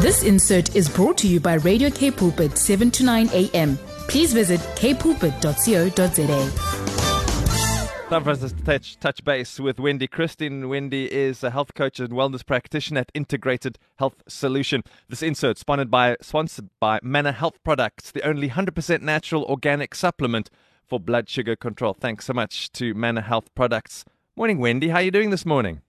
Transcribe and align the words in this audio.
This 0.00 0.22
insert 0.22 0.76
is 0.76 0.88
brought 0.88 1.18
to 1.18 1.28
you 1.28 1.40
by 1.40 1.54
Radio 1.54 1.90
K 1.90 2.10
Pulpit 2.10 2.56
7 2.56 2.90
to 2.92 3.04
9 3.04 3.30
a.m. 3.32 3.76
Please 4.08 4.32
visit 4.32 4.60
kpulpit.co.za. 4.76 6.68
Time 8.08 8.24
for 8.24 8.30
us 8.30 8.40
to 8.40 8.48
touch, 8.64 8.98
touch 9.00 9.22
base 9.22 9.60
with 9.60 9.78
Wendy 9.78 10.06
Christien. 10.06 10.70
Wendy 10.70 11.12
is 11.12 11.44
a 11.44 11.50
health 11.50 11.74
coach 11.74 12.00
and 12.00 12.08
wellness 12.10 12.46
practitioner 12.46 13.00
at 13.00 13.12
Integrated 13.12 13.78
Health 13.98 14.22
Solution. 14.26 14.82
This 15.10 15.22
insert 15.22 15.58
sponsored 15.58 15.90
by, 15.90 16.16
sponsored 16.22 16.70
by 16.80 17.00
Manna 17.02 17.32
Health 17.32 17.62
Products, 17.62 18.10
the 18.10 18.22
only 18.26 18.48
100% 18.48 19.02
natural 19.02 19.44
organic 19.44 19.94
supplement 19.94 20.48
for 20.86 20.98
blood 20.98 21.28
sugar 21.28 21.54
control. 21.54 21.92
Thanks 21.92 22.24
so 22.24 22.32
much 22.32 22.72
to 22.72 22.94
Manna 22.94 23.20
Health 23.20 23.54
Products. 23.54 24.06
Morning, 24.36 24.58
Wendy. 24.58 24.88
How 24.88 24.98
are 24.98 25.02
you 25.02 25.10
doing 25.10 25.28
this 25.28 25.44
morning? 25.44 25.82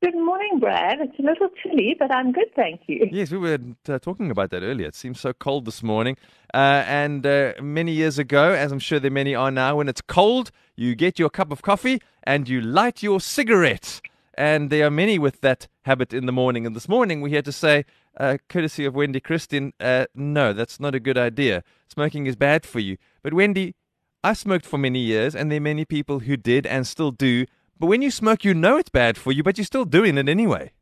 Good 0.00 0.14
morning, 0.14 0.60
Brad. 0.60 1.00
It's 1.00 1.18
a 1.18 1.22
little 1.22 1.48
chilly, 1.60 1.96
but 1.98 2.14
I'm 2.14 2.30
good, 2.30 2.54
thank 2.54 2.82
you. 2.86 3.08
Yes, 3.10 3.32
we 3.32 3.38
were 3.38 3.58
uh, 3.88 3.98
talking 3.98 4.30
about 4.30 4.50
that 4.50 4.62
earlier. 4.62 4.86
It 4.86 4.94
seems 4.94 5.18
so 5.18 5.32
cold 5.32 5.64
this 5.64 5.82
morning. 5.82 6.16
Uh, 6.54 6.84
and 6.86 7.26
uh, 7.26 7.54
many 7.60 7.90
years 7.90 8.16
ago, 8.16 8.52
as 8.52 8.70
I'm 8.70 8.78
sure 8.78 9.00
there 9.00 9.10
many 9.10 9.34
are 9.34 9.50
now, 9.50 9.74
when 9.74 9.88
it's 9.88 10.00
cold, 10.00 10.52
you 10.76 10.94
get 10.94 11.18
your 11.18 11.30
cup 11.30 11.50
of 11.50 11.62
coffee 11.62 12.00
and 12.22 12.48
you 12.48 12.60
light 12.60 13.02
your 13.02 13.18
cigarette. 13.20 14.00
And 14.34 14.70
there 14.70 14.86
are 14.86 14.90
many 14.90 15.18
with 15.18 15.40
that 15.40 15.66
habit 15.82 16.14
in 16.14 16.26
the 16.26 16.32
morning. 16.32 16.64
And 16.64 16.76
this 16.76 16.88
morning, 16.88 17.20
we 17.20 17.32
had 17.32 17.44
to 17.46 17.52
say, 17.52 17.84
uh, 18.16 18.38
courtesy 18.48 18.84
of 18.84 18.94
Wendy 18.94 19.18
Christien, 19.18 19.72
uh, 19.80 20.06
no, 20.14 20.52
that's 20.52 20.78
not 20.78 20.94
a 20.94 21.00
good 21.00 21.18
idea. 21.18 21.64
Smoking 21.88 22.26
is 22.26 22.36
bad 22.36 22.64
for 22.64 22.78
you. 22.78 22.98
But 23.24 23.34
Wendy, 23.34 23.74
I 24.22 24.34
smoked 24.34 24.64
for 24.64 24.78
many 24.78 25.00
years, 25.00 25.34
and 25.34 25.50
there 25.50 25.58
are 25.58 25.60
many 25.60 25.84
people 25.84 26.20
who 26.20 26.36
did 26.36 26.66
and 26.66 26.86
still 26.86 27.10
do 27.10 27.46
but 27.78 27.86
when 27.86 28.02
you 28.02 28.10
smoke, 28.10 28.44
you 28.44 28.54
know 28.54 28.76
it's 28.76 28.88
bad 28.88 29.16
for 29.16 29.32
you, 29.32 29.42
but 29.42 29.58
you're 29.58 29.64
still 29.64 29.84
doing 29.84 30.18
it 30.18 30.28
anyway. 30.28 30.72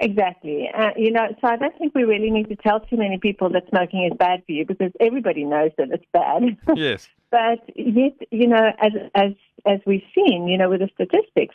Exactly. 0.00 0.68
Uh, 0.74 0.90
you 0.96 1.10
know, 1.10 1.28
so 1.40 1.48
I 1.48 1.56
don't 1.56 1.76
think 1.76 1.94
we 1.94 2.04
really 2.04 2.30
need 2.30 2.48
to 2.48 2.56
tell 2.56 2.80
too 2.80 2.96
many 2.96 3.18
people 3.18 3.50
that 3.50 3.68
smoking 3.68 4.08
is 4.10 4.16
bad 4.16 4.42
for 4.46 4.52
you 4.52 4.64
because 4.64 4.90
everybody 4.98 5.44
knows 5.44 5.72
that 5.76 5.88
it's 5.92 6.04
bad. 6.12 6.56
Yes. 6.74 7.08
but 7.30 7.60
yet, 7.76 8.14
you 8.30 8.46
know, 8.48 8.70
as 8.80 8.92
as 9.14 9.32
as 9.66 9.80
we've 9.86 10.02
seen, 10.14 10.48
you 10.48 10.56
know, 10.56 10.70
with 10.70 10.80
the 10.80 10.88
statistics, 10.94 11.54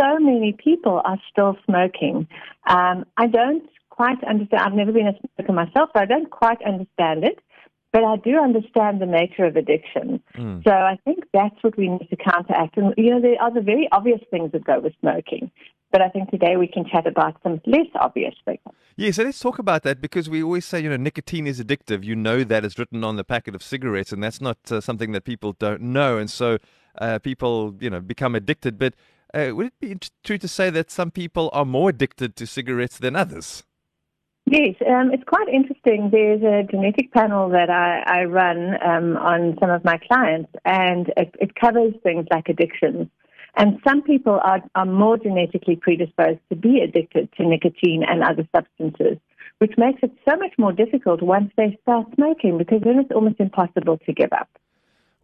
so 0.00 0.18
many 0.18 0.52
people 0.52 1.00
are 1.04 1.18
still 1.30 1.56
smoking. 1.64 2.26
Um, 2.66 3.04
I 3.16 3.28
don't 3.28 3.68
quite 3.90 4.22
understand. 4.24 4.62
I've 4.62 4.74
never 4.74 4.90
been 4.90 5.06
a 5.06 5.14
smoker 5.36 5.52
myself, 5.52 5.90
so 5.94 6.02
I 6.02 6.04
don't 6.04 6.30
quite 6.30 6.60
understand 6.66 7.24
it. 7.24 7.38
But 7.94 8.02
I 8.02 8.16
do 8.16 8.40
understand 8.40 9.00
the 9.00 9.06
nature 9.06 9.44
of 9.44 9.54
addiction. 9.54 10.20
Mm. 10.36 10.64
So 10.64 10.72
I 10.72 10.98
think 11.04 11.26
that's 11.32 11.54
what 11.62 11.78
we 11.78 11.88
need 11.88 12.10
to 12.10 12.16
counteract. 12.16 12.76
And, 12.76 12.92
you 12.96 13.10
know, 13.10 13.20
there 13.20 13.40
are 13.40 13.54
the 13.54 13.60
very 13.60 13.88
obvious 13.92 14.20
things 14.32 14.50
that 14.50 14.64
go 14.64 14.80
with 14.80 14.94
smoking. 14.98 15.48
But 15.92 16.02
I 16.02 16.08
think 16.08 16.28
today 16.28 16.56
we 16.56 16.66
can 16.66 16.84
chat 16.84 17.06
about 17.06 17.36
some 17.44 17.60
less 17.66 17.86
obvious 17.94 18.34
things. 18.44 18.58
Yeah, 18.96 19.12
so 19.12 19.22
let's 19.22 19.38
talk 19.38 19.60
about 19.60 19.84
that 19.84 20.00
because 20.00 20.28
we 20.28 20.42
always 20.42 20.64
say, 20.64 20.80
you 20.80 20.90
know, 20.90 20.96
nicotine 20.96 21.46
is 21.46 21.62
addictive. 21.62 22.02
You 22.02 22.16
know 22.16 22.42
that 22.42 22.64
is 22.64 22.80
written 22.80 23.04
on 23.04 23.14
the 23.14 23.22
packet 23.22 23.54
of 23.54 23.62
cigarettes, 23.62 24.10
and 24.10 24.20
that's 24.24 24.40
not 24.40 24.58
uh, 24.72 24.80
something 24.80 25.12
that 25.12 25.22
people 25.22 25.52
don't 25.52 25.80
know. 25.80 26.18
And 26.18 26.28
so 26.28 26.58
uh, 26.98 27.20
people, 27.20 27.76
you 27.78 27.90
know, 27.90 28.00
become 28.00 28.34
addicted. 28.34 28.76
But 28.76 28.94
uh, 29.32 29.50
would 29.54 29.66
it 29.66 29.78
be 29.78 29.96
true 30.24 30.38
to 30.38 30.48
say 30.48 30.68
that 30.68 30.90
some 30.90 31.12
people 31.12 31.48
are 31.52 31.64
more 31.64 31.90
addicted 31.90 32.34
to 32.34 32.46
cigarettes 32.48 32.98
than 32.98 33.14
others? 33.14 33.62
Yes, 34.46 34.74
um, 34.86 35.10
it's 35.10 35.24
quite 35.24 35.48
interesting. 35.48 36.10
There's 36.12 36.42
a 36.42 36.70
genetic 36.70 37.12
panel 37.12 37.48
that 37.50 37.70
I, 37.70 38.02
I 38.06 38.24
run 38.24 38.74
um, 38.82 39.16
on 39.16 39.56
some 39.58 39.70
of 39.70 39.82
my 39.84 39.98
clients, 40.06 40.52
and 40.66 41.08
it, 41.16 41.34
it, 41.40 41.54
covers 41.54 41.94
things 42.02 42.26
like 42.30 42.50
addictions. 42.50 43.08
And 43.56 43.78
some 43.86 44.02
people 44.02 44.40
are, 44.44 44.60
are 44.74 44.84
more 44.84 45.16
genetically 45.16 45.76
predisposed 45.76 46.40
to 46.50 46.56
be 46.56 46.80
addicted 46.80 47.30
to 47.36 47.46
nicotine 47.46 48.04
and 48.06 48.22
other 48.22 48.46
substances, 48.54 49.16
which 49.60 49.72
makes 49.78 50.00
it 50.02 50.12
so 50.28 50.36
much 50.36 50.52
more 50.58 50.72
difficult 50.72 51.22
once 51.22 51.50
they 51.56 51.78
start 51.82 52.06
smoking 52.14 52.58
because 52.58 52.82
then 52.84 52.98
it's 52.98 53.12
almost 53.14 53.40
impossible 53.40 53.98
to 54.04 54.12
give 54.12 54.32
up. 54.32 54.48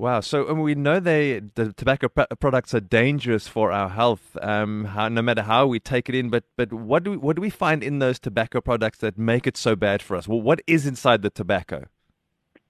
Wow. 0.00 0.20
So 0.20 0.54
we 0.54 0.74
know 0.74 0.98
they 0.98 1.42
the 1.56 1.74
tobacco 1.74 2.08
products 2.08 2.72
are 2.72 2.80
dangerous 2.80 3.46
for 3.46 3.70
our 3.70 3.90
health, 3.90 4.34
um, 4.40 4.86
how, 4.86 5.08
no 5.10 5.20
matter 5.20 5.42
how 5.42 5.66
we 5.66 5.78
take 5.78 6.08
it 6.08 6.14
in. 6.14 6.30
But 6.30 6.44
but 6.56 6.72
what 6.72 7.02
do 7.02 7.10
we, 7.10 7.16
what 7.18 7.36
do 7.36 7.42
we 7.42 7.50
find 7.50 7.82
in 7.82 7.98
those 7.98 8.18
tobacco 8.18 8.62
products 8.62 8.96
that 9.00 9.18
make 9.18 9.46
it 9.46 9.58
so 9.58 9.76
bad 9.76 10.00
for 10.00 10.16
us? 10.16 10.26
Well, 10.26 10.40
what 10.40 10.62
is 10.66 10.86
inside 10.86 11.20
the 11.20 11.28
tobacco? 11.28 11.84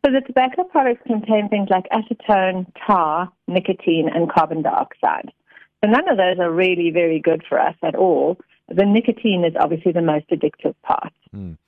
So 0.05 0.11
the 0.11 0.23
tobacco 0.27 0.65
products 0.65 1.03
contain 1.07 1.49
things 1.49 1.69
like 1.71 1.85
acetone, 1.93 2.67
tar, 2.85 3.31
nicotine, 3.47 4.11
and 4.13 4.29
carbon 4.29 4.63
dioxide. 4.63 5.31
So 5.85 5.89
none 5.89 6.09
of 6.09 6.17
those 6.17 6.41
are 6.41 6.51
really 6.51 6.91
very 6.91 7.21
good 7.21 7.45
for 7.49 7.61
us 7.61 7.77
at 7.85 7.95
all. 7.95 8.39
The 8.67 8.85
nicotine 8.85 9.45
is 9.45 9.55
obviously 9.61 9.93
the 9.93 10.03
most 10.03 10.29
addictive 10.31 10.75
part. 10.83 11.13
Mm. 11.33 11.59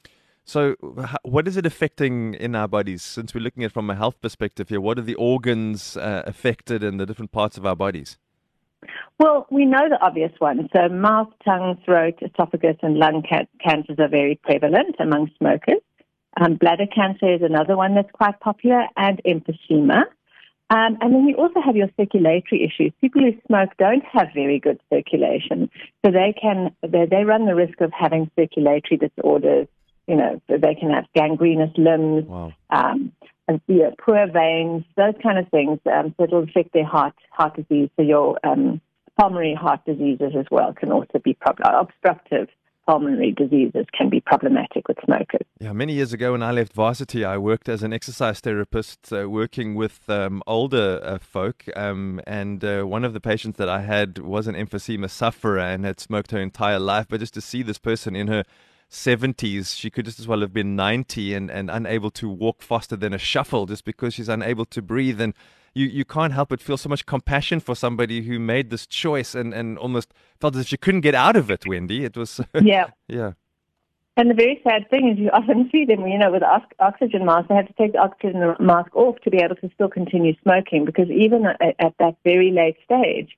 So, 0.45 0.75
what 1.23 1.47
is 1.47 1.57
it 1.57 1.67
affecting 1.67 2.35
in 2.35 2.55
our 2.57 2.67
bodies? 2.67 3.03
Since 3.03 3.35
we're 3.35 3.43
looking 3.43 3.63
at 3.63 3.67
it 3.69 3.73
from 3.73 3.89
a 3.91 3.95
health 3.95 4.21
perspective 4.21 4.69
here, 4.69 4.81
what 4.81 4.99
are 4.99 5.03
the 5.03 5.15
organs 5.15 5.97
uh, 5.97 6.23
affected 6.27 6.83
in 6.83 6.97
the 6.97 7.07
different 7.07 7.31
parts 7.31 7.57
of 7.57 7.65
our 7.65 7.77
bodies? 7.77 8.19
Well, 9.21 9.47
we 9.51 9.67
know 9.67 9.89
the 9.89 10.01
obvious 10.01 10.33
ones. 10.41 10.69
So, 10.75 10.89
mouth, 10.89 11.33
tongue, 11.45 11.81
throat, 11.85 12.15
esophagus, 12.23 12.77
and 12.83 12.97
lung 12.97 13.23
ca- 13.29 13.47
cancers 13.65 13.97
are 14.01 14.09
very 14.09 14.35
prevalent 14.43 14.97
among 14.99 15.31
smokers. 15.39 15.81
Um, 16.41 16.57
bladder 16.57 16.87
cancer 16.93 17.33
is 17.33 17.43
another 17.43 17.77
one 17.77 17.95
that's 17.95 18.11
quite 18.13 18.41
popular, 18.41 18.87
and 18.97 19.21
emphysema. 19.25 20.05
Um, 20.71 20.97
and 21.03 21.15
then 21.15 21.29
you 21.29 21.37
also 21.37 21.61
have 21.61 21.77
your 21.77 21.89
circulatory 22.01 22.65
issues. 22.65 22.93
People 23.01 23.21
who 23.21 23.33
smoke 23.47 23.71
don't 23.79 24.05
have 24.11 24.29
very 24.35 24.59
good 24.59 24.81
circulation, 24.93 25.71
so 26.05 26.11
they 26.11 26.35
can 26.41 26.75
they, 26.81 27.05
they 27.05 27.25
run 27.25 27.45
the 27.45 27.55
risk 27.55 27.81
of 27.83 27.93
having 27.93 28.31
circulatory 28.39 28.97
disorders, 28.97 29.69
you 30.07 30.17
know, 30.17 30.41
they 30.49 30.75
can 30.75 30.91
have 30.91 31.05
gangrenous 31.15 31.71
limbs, 31.77 32.25
wow. 32.27 32.53
um, 32.71 33.13
and 33.49 33.61
you 33.67 33.79
know, 33.79 33.95
poor 33.99 34.27
veins, 34.27 34.85
those 34.97 35.15
kind 35.23 35.39
of 35.39 35.49
things. 35.49 35.79
Um, 35.87 36.15
so 36.17 36.25
it'll 36.25 36.45
affect 36.45 36.73
their 36.73 36.87
heart 36.87 37.15
heart 37.31 37.57
disease. 37.57 37.89
So 37.97 38.03
your 38.03 38.39
um, 38.45 38.81
pulmonary 39.19 39.55
heart 39.55 39.81
diseases 39.87 40.33
as 40.39 40.47
well 40.51 40.73
can 40.73 40.91
also 40.93 41.19
be 41.19 41.35
problem 41.35 41.75
obstructive 41.75 42.49
pulmonary 42.87 43.33
diseases 43.33 43.87
can 43.97 44.11
be 44.11 44.21
problematic 44.21 44.89
with 44.89 44.99
smokers. 45.05 45.47
Yeah, 45.61 45.73
many 45.73 45.95
years 45.95 46.13
ago 46.13 46.33
when 46.33 46.43
I 46.43 46.51
left 46.51 46.73
varsity, 46.73 47.25
I 47.25 47.39
worked 47.39 47.69
as 47.69 47.83
an 47.83 47.93
exercise 47.93 48.41
therapist 48.41 49.13
uh, 49.13 49.29
working 49.31 49.75
with 49.75 50.09
um, 50.09 50.43
older 50.47 51.01
uh, 51.03 51.19
folk. 51.19 51.65
Um, 51.77 52.21
and 52.27 52.65
uh, 52.65 52.83
one 52.83 53.05
of 53.05 53.13
the 53.13 53.21
patients 53.21 53.59
that 53.59 53.69
I 53.69 53.83
had 53.83 54.19
was 54.19 54.47
an 54.47 54.55
emphysema 54.55 55.09
sufferer 55.09 55.61
and 55.61 55.85
had 55.85 56.01
smoked 56.01 56.33
her 56.33 56.41
entire 56.41 56.81
life. 56.81 57.07
But 57.09 57.21
just 57.21 57.35
to 57.35 57.41
see 57.41 57.63
this 57.63 57.79
person 57.79 58.17
in 58.17 58.27
her 58.29 58.45
70s, 58.93 59.75
she 59.77 59.91
could 59.91 60.05
just 60.05 60.21
as 60.21 60.29
well 60.29 60.41
have 60.43 60.53
been 60.53 60.77
90 60.77 61.35
and, 61.35 61.51
and 61.51 61.71
unable 61.71 62.11
to 62.11 62.29
walk 62.29 62.63
faster 62.63 62.95
than 62.95 63.15
a 63.15 63.19
shuffle 63.19 63.65
just 63.67 63.85
because 63.85 64.15
she's 64.15 64.29
unable 64.29 64.67
to 64.67 64.83
breathe. 64.83 65.21
And 65.21 65.33
you, 65.75 65.87
you 65.87 66.05
can't 66.05 66.35
help 66.35 66.51
but 66.51 66.61
feel 66.61 66.77
so 66.77 66.91
much 66.91 67.07
compassion 67.07 67.59
for 67.59 67.75
somebody 67.75 68.23
who 68.23 68.39
made 68.39 68.69
this 68.69 68.87
choice 68.87 69.35
and, 69.35 69.55
and 69.55 69.79
almost 69.79 70.13
felt 70.39 70.55
as 70.55 70.63
if 70.63 70.69
she 70.69 70.77
couldn't 70.77 71.01
get 71.01 71.15
out 71.15 71.37
of 71.37 71.51
it, 71.51 71.67
Wendy. 71.67 72.05
It 72.05 72.17
was. 72.17 72.41
Yeah. 72.63 72.89
yeah. 73.09 73.33
And 74.15 74.29
the 74.29 74.35
very 74.35 74.61
sad 74.63 74.91
thing 74.91 75.09
is, 75.09 75.19
you 75.19 75.31
often 75.31 75.71
see 75.73 75.87
them, 75.87 76.07
you 76.07 76.19
know, 76.19 76.31
with 76.31 76.43
oxygen 76.79 77.25
masks, 77.25 77.49
they 77.49 77.55
have 77.55 77.67
to 77.67 77.73
take 77.73 77.93
the 77.93 77.99
oxygen 77.99 78.55
mask 78.61 78.95
off 78.95 79.19
to 79.23 79.31
be 79.31 79.39
able 79.39 79.57
to 79.57 79.71
still 79.73 79.89
continue 79.89 80.35
smoking 80.43 80.85
because 80.85 81.09
even 81.09 81.47
at, 81.47 81.75
at 81.79 81.95
that 81.99 82.17
very 82.23 82.51
late 82.51 82.77
stage, 82.85 83.31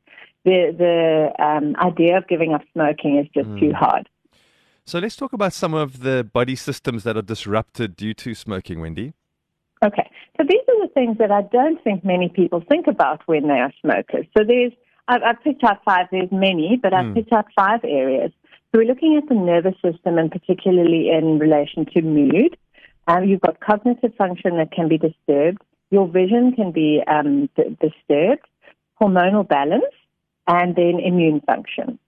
the 0.45 0.75
the 0.77 1.45
um, 1.45 1.77
idea 1.77 2.19
of 2.19 2.27
giving 2.27 2.55
up 2.55 2.63
smoking 2.73 3.19
is 3.19 3.29
just 3.33 3.49
mm. 3.49 3.61
too 3.61 3.73
hard. 3.73 4.09
So 4.87 4.99
let's 4.99 5.17
talk 5.17 5.33
about 5.33 5.55
some 5.55 5.72
of 5.72 6.00
the 6.00 6.28
body 6.31 6.56
systems 6.56 7.05
that 7.05 7.17
are 7.17 7.22
disrupted 7.22 7.97
due 7.97 8.12
to 8.15 8.34
smoking, 8.34 8.81
Wendy. 8.81 9.15
Okay, 9.83 10.11
so 10.37 10.47
these 10.49 10.61
are 10.69 10.87
the 10.87 10.93
things 10.93 11.17
that 11.19 11.31
I 11.31 11.43
don't 11.43 11.83
think 11.83 12.05
many 12.05 12.28
people 12.28 12.62
think 12.69 12.87
about 12.87 13.23
when 13.27 13.49
they 13.49 13.61
are 13.61 13.73
smokers. 13.81 14.27
So 14.37 14.44
there's, 14.47 14.73
I've, 15.09 15.23
I've 15.23 15.43
picked 15.43 15.65
out 15.65 15.83
five, 15.84 16.06
there's 16.11 16.31
many, 16.31 16.78
but 16.83 16.93
I've 16.93 17.06
mm. 17.06 17.15
picked 17.15 17.33
out 17.33 17.47
five 17.56 17.81
areas. 17.83 18.31
So 18.73 18.81
we're 18.81 18.87
looking 18.87 19.17
at 19.17 19.28
the 19.28 19.34
nervous 19.34 19.75
system 19.83 20.19
and 20.19 20.31
particularly 20.31 21.11
in 21.11 21.38
relation 21.38 21.87
to 21.87 22.03
mood. 22.03 22.56
Um, 23.06 23.25
you've 23.25 23.41
got 23.41 23.61
cognitive 23.61 24.14
function 24.17 24.59
that 24.59 24.70
can 24.70 24.88
be 24.88 24.99
disturbed. 24.99 25.62
Your 25.91 26.09
vision 26.09 26.53
can 26.53 26.73
be 26.73 27.03
um, 27.06 27.49
d- 27.56 27.76
disturbed, 27.81 28.47
hormonal 29.00 29.47
balance, 29.47 29.94
and 30.47 30.76
then 30.76 31.00
immune 31.03 31.41
function. 31.41 31.99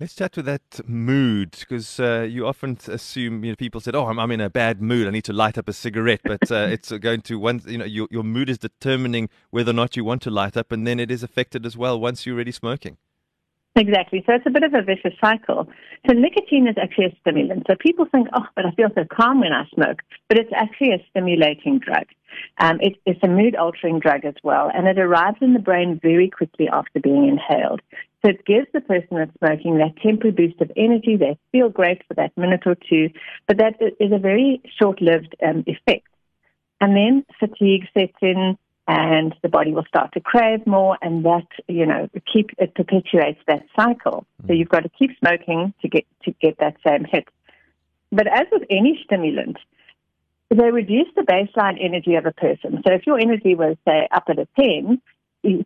Let's 0.00 0.16
chat 0.16 0.32
to 0.32 0.42
that 0.42 0.80
mood 0.88 1.52
because 1.52 2.00
uh, 2.00 2.26
you 2.28 2.48
often 2.48 2.78
assume 2.88 3.44
you 3.44 3.52
know 3.52 3.56
people 3.56 3.80
said, 3.80 3.94
"Oh, 3.94 4.06
I'm, 4.06 4.18
I'm 4.18 4.32
in 4.32 4.40
a 4.40 4.50
bad 4.50 4.82
mood. 4.82 5.06
I 5.06 5.10
need 5.10 5.24
to 5.24 5.32
light 5.32 5.56
up 5.56 5.68
a 5.68 5.72
cigarette." 5.72 6.20
But 6.24 6.50
uh, 6.50 6.66
it's 6.70 6.90
going 6.90 7.20
to 7.22 7.38
one, 7.38 7.62
you 7.64 7.78
know, 7.78 7.84
your 7.84 8.08
your 8.10 8.24
mood 8.24 8.50
is 8.50 8.58
determining 8.58 9.28
whether 9.50 9.70
or 9.70 9.74
not 9.74 9.96
you 9.96 10.04
want 10.04 10.22
to 10.22 10.30
light 10.30 10.56
up, 10.56 10.72
and 10.72 10.84
then 10.84 10.98
it 10.98 11.12
is 11.12 11.22
affected 11.22 11.64
as 11.64 11.76
well 11.76 12.00
once 12.00 12.26
you're 12.26 12.34
already 12.34 12.50
smoking. 12.50 12.96
Exactly. 13.76 14.22
So 14.26 14.34
it's 14.34 14.46
a 14.46 14.50
bit 14.50 14.62
of 14.62 14.74
a 14.74 14.82
vicious 14.82 15.14
cycle. 15.20 15.68
So 16.08 16.14
nicotine 16.14 16.68
is 16.68 16.76
actually 16.80 17.06
a 17.06 17.16
stimulant. 17.20 17.64
So 17.68 17.76
people 17.78 18.06
think, 18.10 18.26
"Oh, 18.32 18.46
but 18.56 18.66
I 18.66 18.72
feel 18.72 18.88
so 18.96 19.04
calm 19.04 19.40
when 19.40 19.52
I 19.52 19.64
smoke," 19.74 20.02
but 20.28 20.38
it's 20.38 20.52
actually 20.56 20.90
a 20.90 20.98
stimulating 21.10 21.78
drug. 21.78 22.06
Um, 22.58 22.78
it, 22.80 22.96
it's 23.06 23.20
a 23.22 23.28
mood 23.28 23.54
altering 23.54 24.00
drug 24.00 24.24
as 24.24 24.34
well, 24.42 24.70
and 24.74 24.88
it 24.88 24.98
arrives 24.98 25.38
in 25.40 25.52
the 25.52 25.60
brain 25.60 26.00
very 26.02 26.30
quickly 26.30 26.68
after 26.68 26.98
being 26.98 27.28
inhaled. 27.28 27.80
So 28.24 28.30
it 28.30 28.46
gives 28.46 28.66
the 28.72 28.80
person 28.80 29.18
that's 29.18 29.36
smoking 29.38 29.76
that 29.78 29.96
temporary 30.02 30.32
boost 30.32 30.60
of 30.62 30.72
energy. 30.76 31.16
They 31.16 31.36
feel 31.52 31.68
great 31.68 32.02
for 32.08 32.14
that 32.14 32.34
minute 32.38 32.62
or 32.64 32.74
two, 32.74 33.10
but 33.46 33.58
that 33.58 33.74
is 34.00 34.12
a 34.12 34.18
very 34.18 34.62
short-lived 34.80 35.36
um, 35.46 35.62
effect. 35.66 36.06
And 36.80 36.96
then 36.96 37.26
fatigue 37.38 37.86
sets 37.92 38.16
in, 38.22 38.56
and 38.88 39.34
the 39.42 39.48
body 39.50 39.72
will 39.72 39.84
start 39.84 40.12
to 40.14 40.20
crave 40.20 40.66
more, 40.66 40.96
and 41.02 41.22
that 41.24 41.46
you 41.68 41.84
know 41.84 42.08
keep 42.32 42.50
it 42.58 42.74
perpetuates 42.74 43.40
that 43.46 43.66
cycle. 43.76 44.26
So 44.46 44.54
you've 44.54 44.70
got 44.70 44.84
to 44.84 44.90
keep 44.90 45.10
smoking 45.18 45.74
to 45.82 45.88
get 45.88 46.06
to 46.24 46.30
get 46.40 46.58
that 46.60 46.76
same 46.86 47.04
hit. 47.04 47.28
But 48.10 48.26
as 48.26 48.46
with 48.50 48.62
any 48.70 49.00
stimulant, 49.04 49.58
they 50.50 50.70
reduce 50.70 51.08
the 51.14 51.22
baseline 51.22 51.76
energy 51.78 52.14
of 52.14 52.24
a 52.24 52.32
person. 52.32 52.82
So 52.86 52.94
if 52.94 53.06
your 53.06 53.18
energy 53.18 53.54
was 53.54 53.76
say 53.86 54.08
up 54.10 54.24
at 54.28 54.38
a 54.38 54.48
ten, 54.58 55.00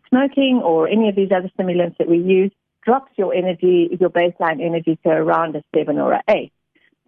smoking 0.09 0.61
or 0.65 0.89
any 0.89 1.09
of 1.09 1.17
these 1.17 1.31
other 1.35 1.51
stimulants 1.55 1.97
that 1.99 2.09
we 2.09 2.19
use 2.19 2.53
drops 2.85 3.13
your 3.17 3.35
energy, 3.35 3.97
your 4.01 4.11
baseline 4.11 4.65
energy 4.65 4.99
to 5.05 5.11
around 5.11 5.55
a 5.57 5.63
seven 5.75 5.99
or 5.99 6.13
a 6.13 6.23
eight. 6.31 6.53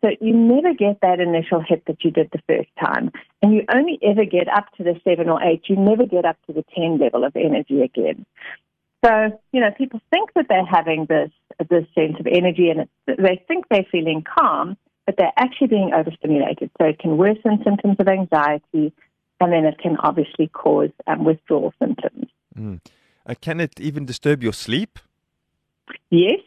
So 0.02 0.08
you 0.20 0.34
never 0.34 0.72
get 0.72 1.00
that 1.02 1.20
initial 1.20 1.60
hit 1.60 1.84
that 1.86 2.02
you 2.04 2.10
did 2.10 2.30
the 2.32 2.40
first 2.48 2.70
time. 2.82 3.10
And 3.42 3.52
you 3.52 3.64
only 3.72 3.98
ever 4.02 4.24
get 4.24 4.48
up 4.48 4.66
to 4.76 4.82
the 4.82 4.98
seven 5.04 5.28
or 5.28 5.42
eight. 5.42 5.62
You 5.68 5.76
never 5.76 6.06
get 6.06 6.24
up 6.24 6.38
to 6.46 6.52
the 6.52 6.64
10 6.74 6.98
level 6.98 7.24
of 7.24 7.36
energy 7.36 7.82
again. 7.82 8.24
So, 9.04 9.40
you 9.52 9.60
know, 9.60 9.70
people 9.76 10.00
think 10.10 10.30
that 10.34 10.46
they're 10.48 10.64
having 10.64 11.06
this, 11.06 11.30
this 11.68 11.86
sense 11.94 12.16
of 12.18 12.26
energy 12.26 12.70
and 12.70 12.88
they 13.06 13.42
think 13.48 13.66
they're 13.70 13.86
feeling 13.90 14.22
calm, 14.22 14.76
but 15.06 15.16
they're 15.16 15.32
actually 15.36 15.68
being 15.68 15.92
overstimulated. 15.94 16.70
So 16.78 16.86
it 16.86 16.98
can 16.98 17.16
worsen 17.16 17.60
symptoms 17.64 17.96
of 17.98 18.08
anxiety 18.08 18.92
and 19.40 19.52
then 19.52 19.64
it 19.64 19.78
can 19.78 19.96
obviously 19.98 20.48
cause 20.48 20.90
um, 21.06 21.24
withdrawal 21.24 21.72
symptoms. 21.78 22.26
Mm. 22.56 22.80
Uh, 23.26 23.34
can 23.40 23.60
it 23.60 23.80
even 23.80 24.04
disturb 24.04 24.42
your 24.42 24.52
sleep? 24.52 24.98
Yes. 26.10 26.40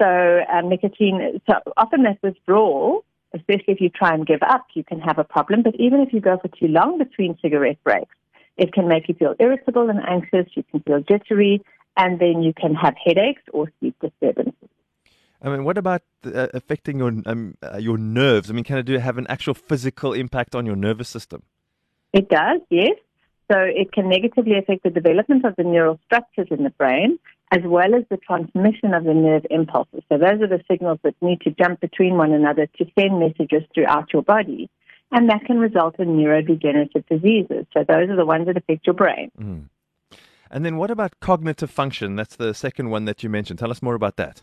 So 0.00 0.40
um, 0.52 0.68
nicotine, 0.68 1.40
so 1.48 1.54
often 1.76 2.02
that 2.02 2.18
withdrawal, 2.22 3.04
especially 3.34 3.74
if 3.74 3.80
you 3.80 3.88
try 3.88 4.12
and 4.14 4.26
give 4.26 4.42
up, 4.42 4.66
you 4.74 4.84
can 4.84 5.00
have 5.00 5.18
a 5.18 5.24
problem. 5.24 5.62
But 5.62 5.74
even 5.76 6.00
if 6.00 6.12
you 6.12 6.20
go 6.20 6.38
for 6.38 6.48
too 6.48 6.68
long 6.68 6.98
between 6.98 7.38
cigarette 7.40 7.82
breaks, 7.84 8.14
it 8.56 8.72
can 8.72 8.88
make 8.88 9.08
you 9.08 9.14
feel 9.14 9.34
irritable 9.38 9.88
and 9.88 10.00
anxious. 10.06 10.50
You 10.54 10.64
can 10.70 10.80
feel 10.80 11.00
jittery, 11.00 11.62
and 11.96 12.18
then 12.18 12.42
you 12.42 12.52
can 12.54 12.74
have 12.74 12.94
headaches 13.02 13.42
or 13.52 13.70
sleep 13.80 13.96
disturbances. 14.00 14.68
I 15.42 15.50
mean, 15.50 15.64
what 15.64 15.76
about 15.78 16.02
uh, 16.24 16.48
affecting 16.54 16.98
your 16.98 17.12
um, 17.26 17.56
uh, 17.62 17.76
your 17.76 17.98
nerves? 17.98 18.50
I 18.50 18.54
mean, 18.54 18.64
can 18.64 18.78
it 18.78 18.84
do 18.84 18.98
have 18.98 19.18
an 19.18 19.26
actual 19.28 19.54
physical 19.54 20.12
impact 20.12 20.54
on 20.54 20.66
your 20.66 20.76
nervous 20.76 21.08
system? 21.08 21.42
It 22.12 22.28
does, 22.28 22.60
yes. 22.70 22.96
So 23.50 23.58
it 23.58 23.92
can 23.92 24.08
negatively 24.08 24.58
affect 24.58 24.82
the 24.82 24.90
development 24.90 25.44
of 25.44 25.54
the 25.56 25.62
neural 25.62 26.00
structures 26.04 26.48
in 26.50 26.64
the 26.64 26.70
brain, 26.70 27.18
as 27.52 27.60
well 27.64 27.94
as 27.94 28.02
the 28.10 28.16
transmission 28.16 28.92
of 28.92 29.04
the 29.04 29.14
nerve 29.14 29.46
impulses. 29.50 30.02
So 30.08 30.18
those 30.18 30.40
are 30.42 30.48
the 30.48 30.62
signals 30.68 30.98
that 31.04 31.14
need 31.20 31.40
to 31.42 31.50
jump 31.50 31.80
between 31.80 32.16
one 32.16 32.32
another 32.32 32.66
to 32.78 32.86
send 32.98 33.20
messages 33.20 33.62
throughout 33.72 34.12
your 34.12 34.22
body. 34.22 34.68
And 35.12 35.30
that 35.30 35.44
can 35.44 35.58
result 35.58 36.00
in 36.00 36.16
neurodegenerative 36.16 37.06
diseases. 37.06 37.66
So 37.72 37.84
those 37.88 38.10
are 38.10 38.16
the 38.16 38.26
ones 38.26 38.46
that 38.46 38.56
affect 38.56 38.86
your 38.86 38.94
brain. 38.94 39.30
Mm. 39.40 39.68
And 40.50 40.64
then 40.64 40.76
what 40.76 40.90
about 40.90 41.20
cognitive 41.20 41.70
function? 41.70 42.16
That's 42.16 42.34
the 42.36 42.52
second 42.54 42.90
one 42.90 43.04
that 43.04 43.22
you 43.22 43.30
mentioned. 43.30 43.60
Tell 43.60 43.70
us 43.70 43.82
more 43.82 43.94
about 43.94 44.16
that. 44.16 44.42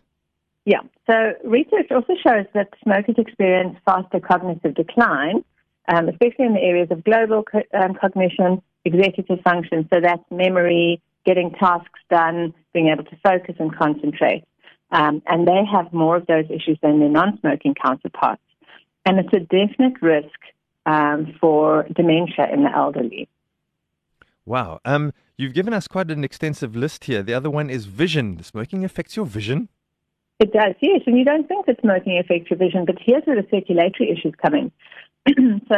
Yeah. 0.65 0.79
So 1.07 1.33
research 1.43 1.91
also 1.91 2.13
shows 2.25 2.45
that 2.53 2.69
smokers 2.81 3.15
experience 3.17 3.77
faster 3.85 4.21
cognitive 4.21 4.75
decline, 4.75 5.43
um, 5.89 6.07
especially 6.07 6.45
in 6.45 6.53
the 6.53 6.61
areas 6.61 6.87
of 6.91 7.03
global 7.03 7.43
co- 7.43 7.63
um, 7.73 7.95
cognition, 7.99 8.61
executive 8.85 9.39
function. 9.41 9.87
So 9.93 9.99
that's 10.01 10.23
memory, 10.31 11.01
getting 11.25 11.51
tasks 11.51 11.99
done, 12.09 12.53
being 12.73 12.89
able 12.89 13.03
to 13.05 13.17
focus 13.23 13.55
and 13.59 13.75
concentrate. 13.75 14.43
Um, 14.91 15.21
and 15.25 15.47
they 15.47 15.61
have 15.71 15.91
more 15.91 16.17
of 16.17 16.27
those 16.27 16.45
issues 16.45 16.77
than 16.81 16.99
their 16.99 17.09
non-smoking 17.09 17.75
counterparts. 17.75 18.41
And 19.05 19.19
it's 19.19 19.33
a 19.33 19.39
definite 19.39 20.01
risk 20.01 20.39
um, 20.85 21.35
for 21.39 21.87
dementia 21.95 22.47
in 22.53 22.63
the 22.63 22.71
elderly. 22.73 23.27
Wow. 24.45 24.79
Um, 24.85 25.13
you've 25.37 25.53
given 25.53 25.73
us 25.73 25.87
quite 25.87 26.11
an 26.11 26.23
extensive 26.23 26.75
list 26.75 27.05
here. 27.05 27.23
The 27.23 27.33
other 27.33 27.49
one 27.49 27.69
is 27.69 27.85
vision. 27.85 28.37
The 28.37 28.43
smoking 28.43 28.83
affects 28.83 29.15
your 29.15 29.25
vision? 29.25 29.69
It 30.39 30.51
does, 30.51 30.75
yes. 30.81 31.01
And 31.05 31.17
you 31.17 31.23
don't 31.23 31.47
think 31.47 31.65
that 31.67 31.79
smoking 31.81 32.17
affects 32.19 32.49
your 32.49 32.57
vision, 32.57 32.85
but 32.85 32.97
here's 32.99 33.23
where 33.23 33.41
the 33.41 33.47
circulatory 33.49 34.11
issues 34.11 34.33
come 34.41 34.53
in. 34.55 34.71
so 35.67 35.75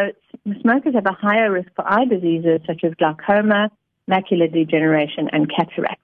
smokers 0.61 0.95
have 0.95 1.05
a 1.05 1.13
higher 1.13 1.51
risk 1.51 1.69
for 1.75 1.87
eye 1.87 2.05
diseases 2.05 2.61
such 2.65 2.83
as 2.83 2.93
glaucoma, 2.95 3.69
macular 4.09 4.51
degeneration, 4.51 5.29
and 5.31 5.49
cataract. 5.49 6.01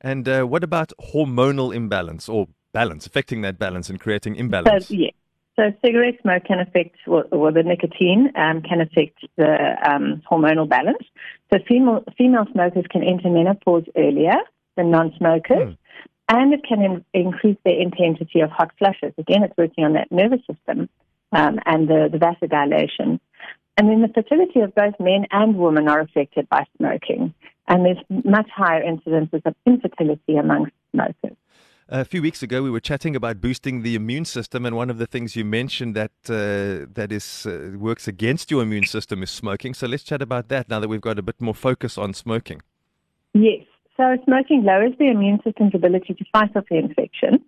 And 0.00 0.28
uh, 0.28 0.44
what 0.44 0.64
about 0.64 0.92
hormonal 1.12 1.74
imbalance 1.74 2.28
or 2.28 2.48
balance, 2.72 3.06
affecting 3.06 3.42
that 3.42 3.58
balance 3.58 3.90
and 3.90 4.00
creating 4.00 4.36
imbalance? 4.36 4.88
So, 4.88 4.94
yeah. 4.94 5.10
So 5.56 5.72
cigarette 5.84 6.14
smoke 6.22 6.44
can 6.44 6.58
affect, 6.58 6.96
or, 7.06 7.24
or 7.32 7.52
the 7.52 7.62
nicotine 7.62 8.32
um, 8.34 8.62
can 8.62 8.80
affect 8.80 9.18
the 9.36 9.76
um, 9.84 10.22
hormonal 10.30 10.66
balance. 10.66 11.02
So 11.52 11.58
female, 11.68 12.02
female 12.16 12.46
smokers 12.52 12.84
can 12.90 13.02
enter 13.02 13.28
menopause 13.28 13.84
earlier 13.96 14.36
than 14.76 14.90
non-smokers. 14.90 15.74
Hmm. 15.74 16.34
And 16.34 16.54
it 16.54 16.60
can 16.66 16.80
in, 16.80 17.04
increase 17.12 17.58
the 17.64 17.78
intensity 17.78 18.40
of 18.40 18.50
hot 18.50 18.70
flushes. 18.78 19.12
Again, 19.18 19.42
it's 19.42 19.56
working 19.58 19.84
on 19.84 19.94
that 19.94 20.10
nervous 20.10 20.40
system 20.50 20.88
um, 21.32 21.58
and 21.66 21.88
the, 21.88 22.08
the 22.10 22.18
vasodilation. 22.18 23.20
And 23.76 23.88
then 23.88 24.02
the 24.02 24.08
fertility 24.08 24.60
of 24.60 24.74
both 24.74 24.94
men 25.00 25.26
and 25.30 25.56
women 25.56 25.88
are 25.88 26.00
affected 26.00 26.48
by 26.48 26.66
smoking. 26.76 27.32
And 27.68 27.84
there's 27.84 28.24
much 28.24 28.48
higher 28.54 28.82
incidences 28.82 29.42
of 29.46 29.54
infertility 29.64 30.36
amongst 30.36 30.72
smokers. 30.92 31.36
A 31.92 32.04
few 32.04 32.22
weeks 32.22 32.40
ago, 32.40 32.62
we 32.62 32.70
were 32.70 32.78
chatting 32.78 33.16
about 33.16 33.40
boosting 33.40 33.82
the 33.82 33.96
immune 33.96 34.24
system, 34.24 34.64
and 34.64 34.76
one 34.76 34.90
of 34.90 34.98
the 34.98 35.06
things 35.06 35.34
you 35.34 35.44
mentioned 35.44 35.96
that 35.96 36.12
uh, 36.28 36.86
that 36.94 37.10
is 37.10 37.46
uh, 37.46 37.72
works 37.76 38.06
against 38.06 38.48
your 38.48 38.62
immune 38.62 38.84
system 38.84 39.24
is 39.24 39.30
smoking. 39.30 39.74
So 39.74 39.88
let's 39.88 40.04
chat 40.04 40.22
about 40.22 40.48
that 40.50 40.68
now 40.68 40.78
that 40.78 40.86
we've 40.86 41.00
got 41.00 41.18
a 41.18 41.22
bit 41.22 41.40
more 41.40 41.54
focus 41.54 41.98
on 41.98 42.14
smoking. 42.14 42.62
Yes. 43.34 43.64
So 43.96 44.16
smoking 44.24 44.62
lowers 44.62 44.92
the 45.00 45.08
immune 45.08 45.40
system's 45.42 45.74
ability 45.74 46.14
to 46.14 46.24
fight 46.32 46.54
off 46.54 46.64
the 46.70 46.76
infection, 46.76 47.44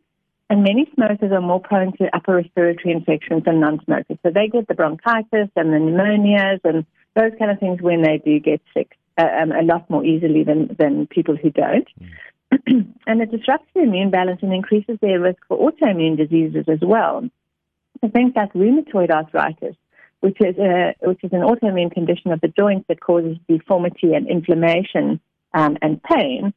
and 0.52 0.62
many 0.62 0.86
smokers 0.94 1.32
are 1.32 1.40
more 1.40 1.60
prone 1.60 1.96
to 1.96 2.14
upper 2.14 2.34
respiratory 2.34 2.92
infections 2.92 3.42
than 3.46 3.58
non-smokers. 3.58 4.18
So 4.22 4.30
they 4.30 4.48
get 4.48 4.68
the 4.68 4.74
bronchitis 4.74 5.48
and 5.56 5.72
the 5.72 5.78
pneumonias 5.78 6.60
and 6.62 6.84
those 7.16 7.32
kind 7.38 7.50
of 7.50 7.58
things 7.58 7.80
when 7.80 8.02
they 8.02 8.18
do 8.18 8.38
get 8.38 8.60
sick 8.74 8.98
uh, 9.16 9.28
um, 9.40 9.52
a 9.52 9.62
lot 9.62 9.88
more 9.88 10.04
easily 10.04 10.44
than, 10.44 10.76
than 10.78 11.06
people 11.06 11.36
who 11.36 11.48
don't. 11.48 11.88
Mm. 12.68 12.92
and 13.06 13.22
it 13.22 13.30
disrupts 13.30 13.66
the 13.74 13.80
immune 13.80 14.10
balance 14.10 14.40
and 14.42 14.52
increases 14.52 14.98
their 15.00 15.20
risk 15.20 15.38
for 15.48 15.56
autoimmune 15.56 16.18
diseases 16.18 16.66
as 16.68 16.80
well. 16.82 17.26
So 18.02 18.10
things 18.10 18.34
like 18.36 18.52
rheumatoid 18.52 19.10
arthritis, 19.10 19.76
which 20.20 20.36
is, 20.38 20.58
a, 20.58 20.94
which 21.00 21.24
is 21.24 21.32
an 21.32 21.40
autoimmune 21.40 21.92
condition 21.92 22.30
of 22.30 22.42
the 22.42 22.48
joints 22.48 22.84
that 22.88 23.00
causes 23.00 23.38
deformity 23.48 24.12
and 24.12 24.28
inflammation 24.28 25.18
um, 25.54 25.78
and 25.80 26.02
pain, 26.02 26.52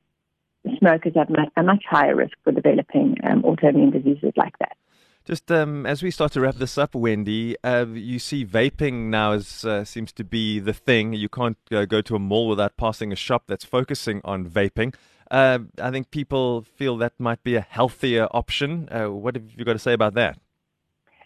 smokers 0.77 1.13
have 1.15 1.29
a 1.55 1.63
much 1.63 1.84
higher 1.89 2.15
risk 2.15 2.34
for 2.43 2.51
developing 2.51 3.17
um, 3.24 3.43
autoimmune 3.43 3.91
diseases 3.91 4.34
like 4.36 4.57
that. 4.60 4.77
Just 5.25 5.51
um, 5.51 5.88
as 5.88 6.03
we 6.03 6.12
start 6.12 6.34
to 6.34 6.41
wrap 6.41 6.55
this 6.55 6.77
up, 6.77 6.93
Wendy, 6.93 7.55
uh, 7.63 7.88
you 7.88 8.19
see 8.19 8.45
vaping 8.45 9.10
now 9.10 9.31
is, 9.31 9.65
uh, 9.65 9.84
seems 9.84 10.12
to 10.13 10.24
be 10.24 10.60
the 10.60 10.74
thing. 10.74 11.13
You 11.13 11.29
can't 11.29 11.57
uh, 11.72 11.86
go 11.86 12.01
to 12.01 12.15
a 12.15 12.19
mall 12.19 12.48
without 12.48 12.77
passing 12.77 13.12
a 13.12 13.15
shop 13.15 13.45
that's 13.48 13.65
focusing 13.65 14.22
on 14.24 14.48
vaping. 14.48 14.93
Uh, 15.31 15.60
I 15.81 15.89
think 15.89 16.12
people 16.12 16.62
feel 16.62 16.95
that 16.98 17.13
might 17.17 17.43
be 17.43 17.55
a 17.55 17.62
healthier 17.62 18.27
option. 18.31 18.88
Uh, 18.91 19.10
what 19.10 19.36
have 19.36 19.45
you 19.57 19.65
got 19.65 19.74
to 19.74 19.79
say 19.79 19.93
about 19.93 20.13
that? 20.13 20.38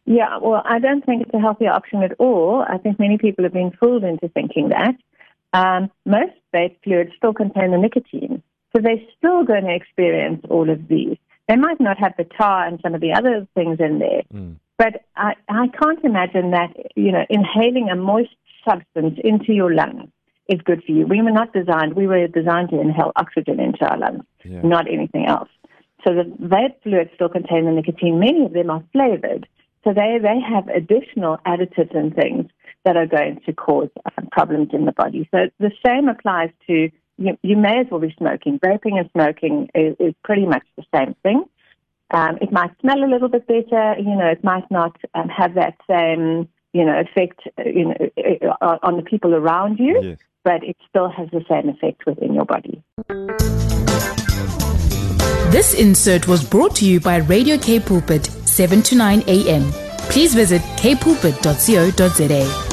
Yeah, 0.05 0.37
well, 0.41 0.63
I 0.65 0.79
don't 0.79 1.05
think 1.05 1.23
it's 1.23 1.33
a 1.33 1.39
healthier 1.39 1.71
option 1.71 2.01
at 2.01 2.13
all. 2.19 2.65
I 2.67 2.77
think 2.77 2.99
many 2.99 3.17
people 3.17 3.43
have 3.43 3.53
been 3.53 3.71
fooled 3.71 4.05
into 4.05 4.29
thinking 4.29 4.69
that. 4.69 4.95
Um, 5.51 5.91
most 6.05 6.33
vape 6.53 6.77
fluids 6.83 7.11
still 7.17 7.33
contain 7.33 7.71
the 7.71 7.77
nicotine. 7.77 8.38
So 8.75 8.81
they're 8.81 9.01
still 9.17 9.43
going 9.43 9.65
to 9.65 9.75
experience 9.75 10.45
all 10.49 10.69
of 10.69 10.87
these. 10.87 11.17
They 11.47 11.55
might 11.55 11.79
not 11.79 11.97
have 11.97 12.13
the 12.17 12.25
tar 12.25 12.67
and 12.67 12.79
some 12.83 12.93
of 12.93 13.01
the 13.01 13.13
other 13.13 13.47
things 13.55 13.79
in 13.79 13.99
there, 13.99 14.21
mm. 14.31 14.55
but 14.77 15.03
I, 15.15 15.33
I 15.49 15.67
can't 15.67 16.03
imagine 16.03 16.51
that, 16.51 16.75
you 16.95 17.11
know, 17.11 17.25
inhaling 17.29 17.89
a 17.89 17.95
moist 17.95 18.29
substance 18.67 19.19
into 19.23 19.53
your 19.53 19.73
lungs 19.73 20.09
is 20.47 20.59
good 20.63 20.83
for 20.83 20.91
you. 20.91 21.07
We 21.07 21.21
were 21.21 21.31
not 21.31 21.53
designed, 21.53 21.95
we 21.95 22.07
were 22.07 22.27
designed 22.27 22.69
to 22.69 22.79
inhale 22.79 23.11
oxygen 23.15 23.59
into 23.59 23.85
our 23.85 23.97
lungs, 23.97 24.23
yeah. 24.43 24.61
not 24.63 24.87
anything 24.91 25.25
else. 25.25 25.49
So 26.05 26.13
the 26.13 26.23
vape 26.23 26.81
fluids 26.83 27.11
still 27.15 27.29
contain 27.29 27.65
the 27.65 27.71
nicotine. 27.71 28.19
Many 28.19 28.45
of 28.45 28.53
them 28.53 28.69
are 28.69 28.83
flavored. 28.91 29.47
So 29.83 29.93
they, 29.93 30.17
they 30.21 30.39
have 30.39 30.67
additional 30.67 31.37
additives 31.45 31.95
and 31.95 32.13
things 32.15 32.49
that 32.85 32.95
are 32.95 33.05
going 33.05 33.41
to 33.45 33.53
cause 33.53 33.89
uh, 34.05 34.21
problems 34.31 34.69
in 34.73 34.85
the 34.85 34.91
body. 34.91 35.27
So 35.31 35.49
the 35.59 35.71
same 35.85 36.07
applies 36.07 36.49
to 36.67 36.89
you, 37.19 37.37
you 37.43 37.57
may 37.57 37.79
as 37.79 37.87
well 37.91 37.99
be 37.99 38.15
smoking. 38.17 38.59
Vaping 38.59 38.97
and 38.97 39.09
smoking 39.11 39.69
is, 39.75 39.95
is 39.99 40.13
pretty 40.23 40.45
much 40.45 40.63
the 40.77 40.83
same 40.95 41.15
thing. 41.21 41.43
Um, 42.11 42.37
it 42.41 42.51
might 42.51 42.71
smell 42.81 43.03
a 43.03 43.05
little 43.05 43.29
bit 43.29 43.45
better, 43.45 43.95
you 43.99 44.15
know, 44.15 44.25
it 44.25 44.43
might 44.43 44.69
not 44.71 44.95
um, 45.13 45.29
have 45.29 45.53
that 45.53 45.75
same, 45.87 46.49
you 46.73 46.83
know, 46.83 46.99
effect, 46.99 47.41
uh, 47.59 47.63
you 47.63 47.85
know, 47.85 47.95
uh, 48.61 48.77
on 48.81 48.95
the 48.95 49.03
people 49.03 49.35
around 49.35 49.77
you, 49.77 49.99
yes. 50.01 50.17
but 50.43 50.63
it 50.63 50.75
still 50.89 51.09
has 51.09 51.29
the 51.29 51.45
same 51.47 51.69
effect 51.69 52.07
within 52.07 52.33
your 52.33 52.45
body. 52.45 52.81
This 55.51 55.75
insert 55.75 56.27
was 56.27 56.43
brought 56.43 56.75
to 56.77 56.85
you 56.85 56.99
by 56.99 57.17
Radio 57.17 57.57
K 57.59 57.79
Pulpit, 57.79 58.25
7 58.25 58.81
to 58.83 58.95
9 58.95 59.23
a.m. 59.27 59.71
Please 60.09 60.33
visit 60.33 60.61
kpulpit.co.za. 60.77 62.68